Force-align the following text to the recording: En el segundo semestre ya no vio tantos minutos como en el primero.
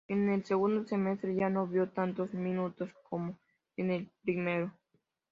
En 0.07 0.29
el 0.29 0.43
segundo 0.45 0.83
semestre 0.87 1.35
ya 1.35 1.47
no 1.51 1.67
vio 1.67 1.87
tantos 1.91 2.33
minutos 2.33 2.89
como 3.07 3.37
en 3.77 3.91
el 3.91 4.11
primero. 4.23 4.73